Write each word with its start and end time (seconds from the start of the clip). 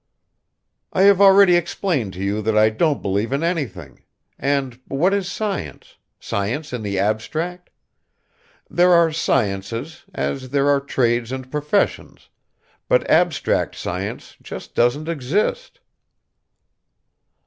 "I 0.91 1.03
have 1.03 1.21
already 1.21 1.55
explained 1.55 2.13
to 2.13 2.23
you 2.23 2.41
that 2.41 2.57
I 2.57 2.71
don't 2.71 3.03
believe 3.03 3.31
in 3.31 3.43
anything; 3.43 4.01
and 4.39 4.79
what 4.87 5.13
is 5.13 5.31
science 5.31 5.97
science 6.19 6.73
in 6.73 6.81
the 6.81 6.97
abstract? 6.97 7.69
There 8.67 8.93
are 8.93 9.11
sciences, 9.11 10.05
as 10.15 10.49
there 10.49 10.69
are 10.71 10.81
trades 10.81 11.31
and 11.31 11.51
professions, 11.51 12.29
but 12.89 13.07
abstract 13.11 13.75
science 13.75 14.37
just 14.41 14.73
doesn't 14.73 15.07
exist." 15.07 15.79